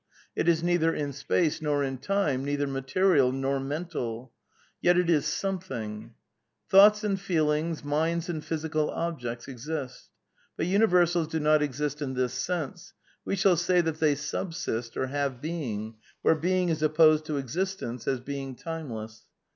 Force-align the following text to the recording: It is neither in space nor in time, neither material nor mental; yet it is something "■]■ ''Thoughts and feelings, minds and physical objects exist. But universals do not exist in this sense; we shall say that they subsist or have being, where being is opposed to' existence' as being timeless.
It 0.35 0.47
is 0.47 0.63
neither 0.63 0.91
in 0.95 1.13
space 1.13 1.61
nor 1.61 1.83
in 1.83 1.99
time, 1.99 2.43
neither 2.43 2.65
material 2.65 3.31
nor 3.31 3.59
mental; 3.59 4.33
yet 4.81 4.97
it 4.97 5.11
is 5.11 5.27
something 5.27 6.15
"■]■ 6.71 6.71
''Thoughts 6.71 7.03
and 7.03 7.19
feelings, 7.21 7.83
minds 7.83 8.27
and 8.27 8.43
physical 8.43 8.89
objects 8.89 9.47
exist. 9.47 10.09
But 10.57 10.65
universals 10.65 11.27
do 11.27 11.39
not 11.39 11.61
exist 11.61 12.01
in 12.01 12.15
this 12.15 12.33
sense; 12.33 12.93
we 13.25 13.35
shall 13.35 13.55
say 13.55 13.79
that 13.79 13.99
they 13.99 14.15
subsist 14.15 14.97
or 14.97 15.05
have 15.05 15.39
being, 15.39 15.97
where 16.23 16.33
being 16.33 16.69
is 16.69 16.81
opposed 16.81 17.25
to' 17.25 17.37
existence' 17.37 18.07
as 18.07 18.19
being 18.19 18.55
timeless. 18.55 19.25